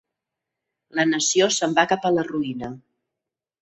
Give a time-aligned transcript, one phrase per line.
[1.01, 2.77] La nació se'n va cap a la ruïna.